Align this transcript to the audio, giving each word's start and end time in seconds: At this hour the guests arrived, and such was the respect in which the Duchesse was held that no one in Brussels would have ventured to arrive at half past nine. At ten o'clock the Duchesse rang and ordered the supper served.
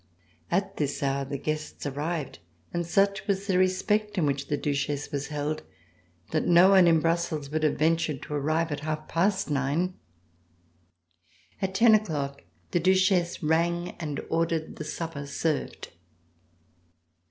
At 0.49 0.77
this 0.77 1.03
hour 1.03 1.25
the 1.25 1.37
guests 1.37 1.85
arrived, 1.85 2.39
and 2.73 2.87
such 2.87 3.27
was 3.27 3.45
the 3.45 3.59
respect 3.59 4.17
in 4.17 4.25
which 4.25 4.47
the 4.47 4.57
Duchesse 4.57 5.11
was 5.11 5.27
held 5.27 5.61
that 6.31 6.47
no 6.47 6.71
one 6.71 6.87
in 6.87 6.99
Brussels 6.99 7.51
would 7.51 7.61
have 7.61 7.77
ventured 7.77 8.23
to 8.23 8.33
arrive 8.33 8.71
at 8.71 8.79
half 8.79 9.07
past 9.07 9.51
nine. 9.51 9.93
At 11.61 11.75
ten 11.75 11.93
o'clock 11.93 12.41
the 12.71 12.79
Duchesse 12.79 13.43
rang 13.43 13.91
and 13.99 14.19
ordered 14.27 14.77
the 14.77 14.83
supper 14.85 15.27
served. 15.27 15.89